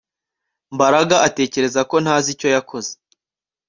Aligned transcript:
Mbaraga 0.75 1.15
atekereza 1.27 1.81
ko 1.89 1.95
ntazi 2.03 2.27
icyo 2.35 2.47
yakoze 2.55 2.91